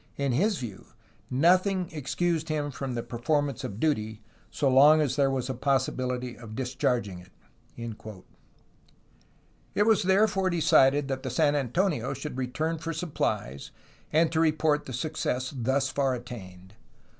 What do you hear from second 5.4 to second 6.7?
possibility of